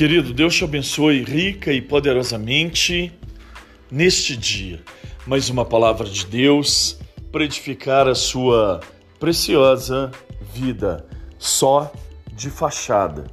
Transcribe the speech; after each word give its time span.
Querido, 0.00 0.32
Deus 0.32 0.54
te 0.54 0.64
abençoe 0.64 1.22
rica 1.22 1.70
e 1.70 1.82
poderosamente 1.82 3.12
neste 3.90 4.34
dia. 4.34 4.82
Mais 5.26 5.50
uma 5.50 5.62
palavra 5.62 6.08
de 6.08 6.24
Deus 6.24 6.98
para 7.30 7.44
edificar 7.44 8.08
a 8.08 8.14
sua 8.14 8.80
preciosa 9.18 10.10
vida, 10.54 11.06
só 11.38 11.92
de 12.32 12.48
fachada. 12.48 13.26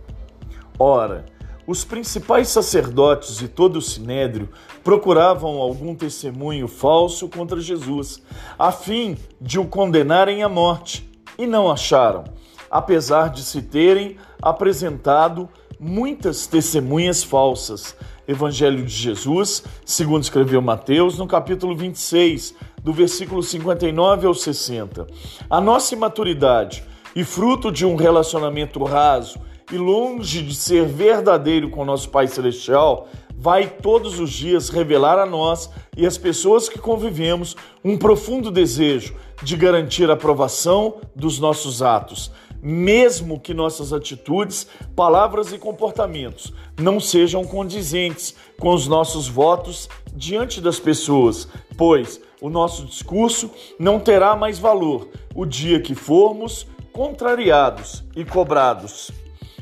Ora, 0.77 1.25
os 1.65 1.85
principais 1.85 2.49
sacerdotes 2.49 3.41
e 3.41 3.47
todo 3.47 3.77
o 3.77 3.81
sinédrio 3.81 4.49
procuravam 4.83 5.61
algum 5.61 5.95
testemunho 5.95 6.67
falso 6.67 7.29
contra 7.29 7.61
Jesus, 7.61 8.21
a 8.59 8.73
fim 8.73 9.17
de 9.39 9.57
o 9.57 9.63
condenarem 9.65 10.43
à 10.43 10.49
morte, 10.49 11.09
e 11.37 11.47
não 11.47 11.71
acharam, 11.71 12.25
apesar 12.69 13.29
de 13.29 13.43
se 13.43 13.61
terem 13.61 14.17
apresentado 14.41 15.47
muitas 15.79 16.47
testemunhas 16.47 17.23
falsas. 17.23 17.95
Evangelho 18.27 18.83
de 18.83 18.93
Jesus, 18.93 19.63
segundo 19.85 20.23
escreveu 20.23 20.61
Mateus, 20.61 21.17
no 21.17 21.25
capítulo 21.25 21.75
26, 21.75 22.53
do 22.83 22.91
versículo 22.91 23.41
59 23.41 24.27
ao 24.27 24.33
60. 24.33 25.07
A 25.49 25.61
nossa 25.61 25.93
imaturidade 25.93 26.83
e 27.15 27.23
fruto 27.23 27.71
de 27.71 27.85
um 27.85 27.95
relacionamento 27.95 28.83
raso 28.83 29.39
e 29.71 29.77
longe 29.77 30.41
de 30.41 30.55
ser 30.55 30.85
verdadeiro 30.85 31.69
com 31.69 31.85
nosso 31.85 32.09
Pai 32.09 32.27
Celestial, 32.27 33.07
vai 33.37 33.67
todos 33.69 34.19
os 34.19 34.31
dias 34.31 34.69
revelar 34.69 35.19
a 35.19 35.25
nós 35.25 35.69
e 35.95 36.05
às 36.05 36.17
pessoas 36.17 36.67
que 36.67 36.79
convivemos 36.79 37.55
um 37.83 37.97
profundo 37.97 38.49
desejo 38.51 39.15
de 39.43 39.55
garantir 39.55 40.09
a 40.09 40.13
aprovação 40.13 40.95
dos 41.15 41.39
nossos 41.39 41.81
atos 41.81 42.31
mesmo 42.61 43.39
que 43.39 43.53
nossas 43.53 43.93
atitudes, 43.93 44.67
palavras 44.95 45.51
e 45.51 45.57
comportamentos 45.57 46.53
não 46.79 46.99
sejam 46.99 47.43
condizentes 47.45 48.35
com 48.59 48.73
os 48.73 48.87
nossos 48.87 49.27
votos 49.27 49.89
diante 50.13 50.59
das 50.59 50.79
pessoas, 50.79 51.47
pois 51.77 52.19
o 52.41 52.49
nosso 52.49 52.85
discurso 52.85 53.51
não 53.79 53.99
terá 53.99 54.35
mais 54.35 54.59
valor 54.59 55.09
o 55.35 55.45
dia 55.45 55.79
que 55.79 55.95
formos 55.95 56.67
contrariados 56.91 58.03
e 58.15 58.25
cobrados. 58.25 59.11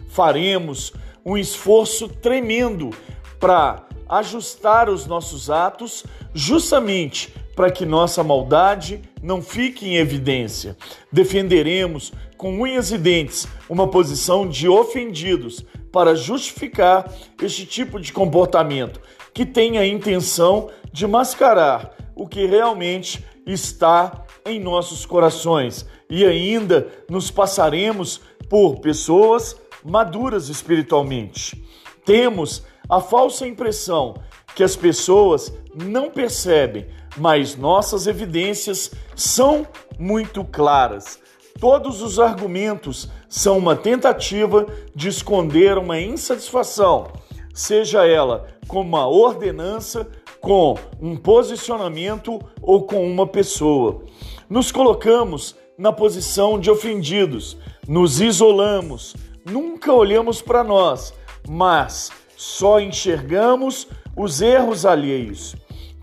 Faremos 0.08 0.94
um 1.25 1.38
esforço 1.38 2.08
tremendo 2.08 2.92
para 3.39 3.86
ajustar 4.08 4.89
os 4.89 5.05
nossos 5.05 5.50
atos 5.50 6.05
justamente 6.33 7.33
para 7.56 7.72
que 7.72 7.86
nossa 7.86 8.23
maldade 8.23 9.02
não 9.23 9.42
fique 9.42 9.88
em 9.88 9.95
evidência. 9.95 10.75
Defenderemos 11.11 12.11
com 12.38 12.61
unhas 12.61 12.92
e 12.92 12.98
dentes 12.98 13.48
uma 13.70 13.88
posição 13.88 14.48
de 14.48 14.67
ofendidos 14.67 15.66
para 15.92 16.16
justificar 16.16 17.09
este 17.42 17.66
tipo 17.66 18.00
de 18.00 18.11
comportamento 18.11 19.00
que 19.33 19.45
tem 19.45 19.78
a 19.78 19.88
intenção 19.88 20.70
de 20.92 21.08
mascarar 21.08 21.95
o 22.16 22.28
que 22.28 22.45
realmente 22.45 23.23
está 23.45 24.26
em 24.45 24.59
nossos 24.59 25.06
corações 25.06 25.86
e 26.09 26.26
ainda 26.26 26.88
nos 27.09 27.31
passaremos 27.31 28.22
por 28.50 28.80
pessoas 28.80 29.56
maduras 29.83 30.50
espiritualmente. 30.50 31.64
Temos 32.06 32.64
a 32.88 33.02
falsa 33.02 33.48
impressão 33.48 34.16
que 34.56 34.64
as 34.64 34.75
pessoas 34.75 35.53
não 35.75 36.09
percebem, 36.09 36.88
mas 37.17 37.56
nossas 37.56 38.08
evidências 38.08 38.92
são 39.16 39.67
muito 40.00 40.44
claras. 40.45 41.20
Todos 41.59 42.02
os 42.02 42.20
argumentos 42.20 43.09
são 43.30 43.58
uma 43.58 43.76
tentativa 43.76 44.66
de 44.95 45.09
esconder 45.09 45.78
uma 45.78 46.00
insatisfação, 46.00 47.11
seja 47.53 48.06
ela 48.06 48.48
com 48.67 48.81
uma 48.81 49.08
ordenança, 49.08 50.08
com 50.39 50.76
um 51.02 51.16
posicionamento 51.16 52.39
ou 52.61 52.83
com 52.83 53.05
uma 53.05 53.27
pessoa. 53.27 54.04
Nos 54.49 54.72
colocamos 54.72 55.55
na 55.77 55.92
posição 55.92 56.60
de 56.60 56.70
ofendidos, 56.72 57.58
nos 57.87 58.22
isolamos, 58.22 59.16
nunca 59.45 59.93
olhamos 59.93 60.42
para 60.42 60.64
nós, 60.64 61.14
mas 61.48 62.11
só 62.37 62.80
enxergamos 62.80 63.87
os 64.15 64.42
erros 64.42 64.86
alheios. 64.86 65.55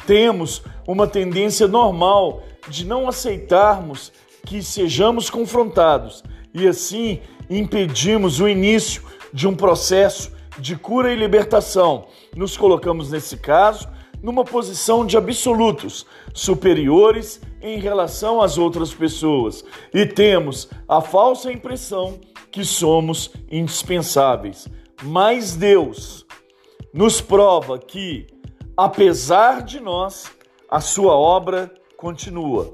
Temos 0.06 0.62
uma 0.86 1.06
tendência 1.06 1.68
normal 1.68 2.42
de 2.68 2.84
não 2.84 3.08
aceitarmos 3.08 4.12
que 4.44 4.62
sejamos 4.62 5.30
confrontados 5.30 6.22
e 6.52 6.66
assim 6.66 7.20
impedimos 7.48 8.40
o 8.40 8.48
início 8.48 9.02
de 9.32 9.46
um 9.46 9.54
processo 9.54 10.32
de 10.58 10.76
cura 10.76 11.12
e 11.12 11.16
libertação. 11.16 12.06
Nos 12.36 12.56
colocamos, 12.56 13.10
nesse 13.10 13.36
caso, 13.36 13.88
numa 14.22 14.44
posição 14.44 15.04
de 15.04 15.16
absolutos, 15.16 16.06
superiores 16.32 17.40
em 17.60 17.78
relação 17.78 18.40
às 18.40 18.58
outras 18.58 18.92
pessoas 18.92 19.64
e 19.92 20.06
temos 20.06 20.68
a 20.88 21.00
falsa 21.00 21.52
impressão 21.52 22.18
que 22.50 22.64
somos 22.64 23.30
indispensáveis. 23.50 24.68
Mas 25.02 25.56
Deus 25.56 26.21
nos 26.92 27.20
prova 27.20 27.78
que, 27.78 28.26
apesar 28.76 29.62
de 29.62 29.80
nós, 29.80 30.30
a 30.69 30.80
sua 30.80 31.14
obra 31.14 31.72
continua. 31.97 32.72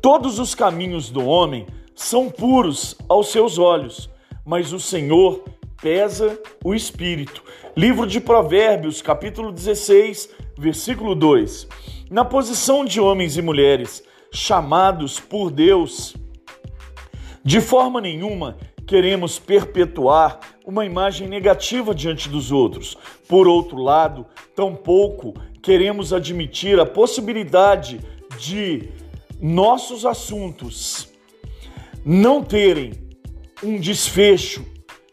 Todos 0.00 0.38
os 0.38 0.54
caminhos 0.54 1.10
do 1.10 1.26
homem 1.26 1.66
são 1.94 2.30
puros 2.30 2.96
aos 3.08 3.32
seus 3.32 3.58
olhos, 3.58 4.08
mas 4.44 4.72
o 4.72 4.78
Senhor 4.78 5.42
pesa 5.80 6.38
o 6.64 6.74
espírito. 6.74 7.42
Livro 7.76 8.06
de 8.06 8.20
Provérbios, 8.20 9.02
capítulo 9.02 9.50
16, 9.50 10.30
versículo 10.56 11.14
2. 11.14 11.66
Na 12.10 12.24
posição 12.24 12.84
de 12.84 13.00
homens 13.00 13.36
e 13.36 13.42
mulheres 13.42 14.04
chamados 14.32 15.18
por 15.18 15.50
Deus, 15.50 16.14
de 17.44 17.60
forma 17.60 18.00
nenhuma 18.00 18.56
queremos 18.86 19.38
perpetuar 19.38 20.38
uma 20.64 20.84
imagem 20.84 21.28
negativa 21.28 21.94
diante 21.94 22.28
dos 22.28 22.52
outros. 22.52 22.96
Por 23.28 23.48
outro 23.48 23.78
lado, 23.78 24.26
tampouco 24.54 25.34
queremos 25.62 26.12
admitir 26.12 26.78
a 26.80 26.86
possibilidade 26.86 28.00
de 28.38 28.88
nossos 29.40 30.04
assuntos 30.04 31.08
não 32.04 32.42
terem 32.42 32.92
um 33.62 33.78
desfecho 33.78 34.64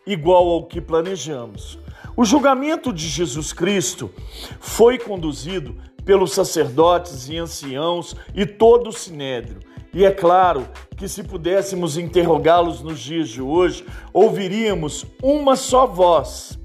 igual 0.05 0.47
ao 0.49 0.65
que 0.65 0.81
planejamos. 0.81 1.77
O 2.17 2.25
julgamento 2.25 2.91
de 2.91 3.07
Jesus 3.07 3.53
Cristo 3.53 4.11
foi 4.59 4.97
conduzido 4.97 5.75
pelos 6.03 6.33
sacerdotes 6.33 7.29
e 7.29 7.37
anciãos 7.37 8.15
e 8.33 8.45
todo 8.45 8.89
o 8.89 8.93
sinédrio. 8.93 9.59
E 9.93 10.05
é 10.05 10.11
claro 10.11 10.67
que 10.95 11.07
se 11.07 11.23
pudéssemos 11.23 11.97
interrogá-los 11.97 12.81
nos 12.81 12.99
dias 12.99 13.29
de 13.29 13.41
hoje, 13.41 13.85
ouviríamos 14.13 15.05
uma 15.21 15.55
só 15.55 15.87
voz 15.87 16.59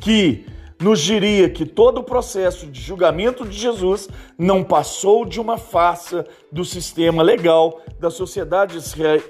que 0.00 0.46
nos 0.80 1.00
diria 1.00 1.48
que 1.48 1.64
todo 1.64 1.98
o 1.98 2.04
processo 2.04 2.66
de 2.66 2.80
julgamento 2.80 3.46
de 3.46 3.56
Jesus 3.56 4.08
não 4.36 4.62
passou 4.62 5.24
de 5.24 5.40
uma 5.40 5.56
farsa 5.56 6.26
do 6.52 6.64
sistema 6.64 7.22
legal 7.22 7.80
da 7.98 8.10
sociedade 8.10 8.76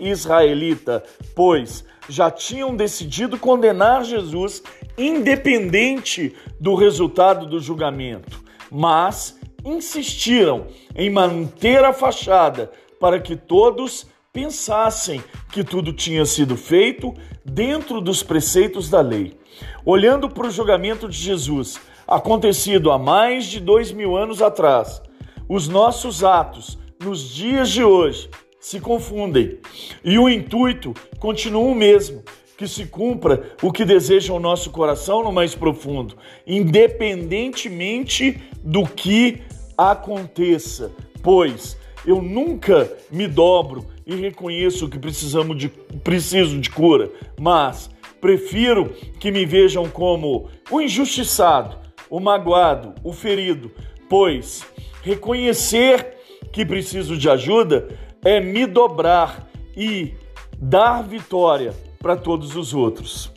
israelita, 0.01 1.05
pois 1.35 1.85
já 2.09 2.31
tinham 2.31 2.75
decidido 2.75 3.39
condenar 3.39 4.05
Jesus 4.05 4.63
independente 4.99 6.35
do 6.59 6.75
resultado 6.75 7.47
do 7.47 7.61
julgamento, 7.61 8.43
mas 8.71 9.39
insistiram 9.65 10.67
em 10.95 11.09
manter 11.09 11.85
a 11.85 11.93
fachada 11.93 12.71
para 13.05 13.21
que 13.21 13.37
todos 13.37 14.07
pensassem 14.33 15.23
que 15.53 15.63
tudo 15.63 15.93
tinha 15.93 16.25
sido 16.25 16.57
feito 16.57 17.13
dentro 17.45 18.01
dos 18.01 18.23
preceitos 18.23 18.89
da 18.89 19.03
lei. 19.03 19.37
Olhando 19.85 20.27
para 20.27 20.47
o 20.47 20.51
julgamento 20.51 21.07
de 21.07 21.19
Jesus, 21.19 21.79
acontecido 22.09 22.91
há 22.91 22.99
mais 22.99 23.45
de 23.45 23.61
dois 23.61 23.93
mil 23.93 24.17
anos 24.17 24.41
atrás, 24.41 25.03
os 25.47 25.69
nossos 25.69 26.25
atos 26.25 26.79
nos 26.99 27.29
dias 27.29 27.69
de 27.69 27.85
hoje 27.85 28.31
se 28.59 28.81
confundem 28.81 29.59
e 30.03 30.19
o 30.19 30.27
intuito 30.27 30.95
continua 31.19 31.61
o 31.61 31.75
mesmo. 31.75 32.23
Que 32.57 32.67
se 32.67 32.87
cumpra 32.87 33.55
o 33.61 33.71
que 33.71 33.85
deseja 33.85 34.33
o 34.33 34.41
nosso 34.41 34.71
coração 34.71 35.23
no 35.23 35.31
mais 35.31 35.55
profundo, 35.55 36.17
independentemente 36.47 38.41
do 38.63 38.87
que 38.87 39.43
aconteça, 39.77 40.91
pois 41.23 41.77
eu 42.07 42.21
nunca 42.21 42.91
me 43.11 43.27
dobro 43.27 43.87
e 44.07 44.15
reconheço 44.15 44.89
que 44.89 44.99
precisamos 44.99 45.57
de, 45.57 45.69
preciso 45.69 46.61
de 46.61 46.71
cura, 46.71 47.11
mas 47.41 47.91
prefiro 48.21 48.91
que 49.19 49.31
me 49.31 49.47
vejam 49.47 49.89
como 49.89 50.49
o 50.71 50.81
injustiçado, 50.81 51.77
o 52.11 52.21
magoado, 52.21 52.95
o 53.03 53.13
ferido, 53.13 53.71
pois 54.09 54.65
reconhecer 55.03 56.15
que 56.53 56.65
preciso 56.65 57.17
de 57.17 57.29
ajuda 57.29 57.89
é 58.25 58.41
me 58.41 58.67
dobrar 58.67 59.51
e 59.77 60.15
dar 60.59 61.03
vitória 61.03 61.75
para 61.99 62.17
todos 62.17 62.55
os 62.55 62.73
outros. 62.73 63.33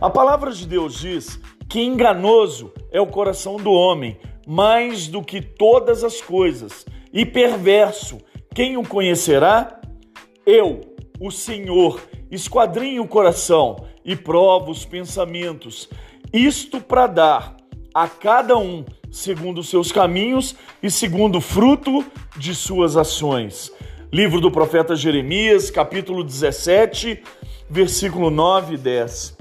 A 0.00 0.10
palavra 0.10 0.52
de 0.52 0.66
Deus 0.66 0.98
diz 1.00 1.40
que 1.68 1.80
enganoso 1.80 2.72
é 2.92 3.00
o 3.00 3.06
coração 3.06 3.56
do 3.56 3.72
homem, 3.72 4.18
mais 4.46 5.08
do 5.08 5.22
que 5.22 5.40
todas 5.40 6.04
as 6.04 6.20
coisas, 6.20 6.84
e 7.16 7.24
perverso. 7.24 8.18
Quem 8.54 8.76
o 8.76 8.82
conhecerá? 8.82 9.80
Eu, 10.44 10.82
o 11.18 11.30
Senhor, 11.30 11.98
esquadrinho 12.30 13.02
o 13.02 13.08
coração 13.08 13.86
e 14.04 14.14
provo 14.14 14.70
os 14.70 14.84
pensamentos, 14.84 15.88
isto 16.30 16.78
para 16.78 17.06
dar 17.06 17.56
a 17.94 18.06
cada 18.06 18.58
um 18.58 18.84
segundo 19.10 19.58
os 19.58 19.70
seus 19.70 19.90
caminhos 19.90 20.54
e 20.82 20.90
segundo 20.90 21.38
o 21.38 21.40
fruto 21.40 22.04
de 22.36 22.54
suas 22.54 22.98
ações. 22.98 23.72
Livro 24.12 24.38
do 24.38 24.50
profeta 24.50 24.94
Jeremias, 24.94 25.70
capítulo 25.70 26.22
17, 26.22 27.22
versículo 27.70 28.30
9 28.30 28.74
e 28.74 28.78
10. 28.78 29.38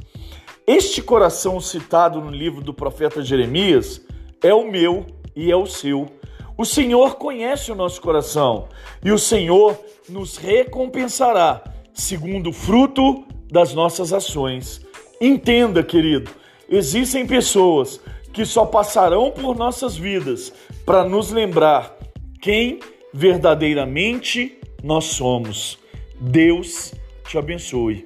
Este 0.66 1.01
coração 1.01 1.60
citado 1.60 2.22
no 2.22 2.31
livro 2.31 2.62
do 2.62 2.74
profeta 2.74 3.22
Jeremias 3.22 4.01
é 4.42 4.54
o 4.54 4.72
meu 4.72 5.06
e 5.36 5.51
é 5.51 5.56
o 5.56 5.66
seu. 5.66 6.10
O 6.57 6.63
Senhor 6.63 7.15
conhece 7.15 7.71
o 7.71 7.75
nosso 7.75 8.01
coração 8.01 8.69
e 9.03 9.11
o 9.11 9.19
Senhor 9.19 9.77
nos 10.07 10.37
recompensará 10.37 11.61
segundo 11.93 12.49
o 12.49 12.53
fruto 12.53 13.25
das 13.51 13.73
nossas 13.73 14.13
ações. 14.13 14.81
Entenda, 15.19 15.83
querido, 15.83 16.31
existem 16.69 17.25
pessoas 17.27 17.99
que 18.31 18.45
só 18.45 18.65
passarão 18.65 19.31
por 19.31 19.55
nossas 19.55 19.97
vidas 19.97 20.53
para 20.85 21.03
nos 21.03 21.31
lembrar 21.31 21.97
quem 22.41 22.79
verdadeiramente 23.13 24.59
nós 24.83 25.05
somos. 25.05 25.77
Deus 26.19 26.93
te 27.27 27.37
abençoe. 27.37 28.05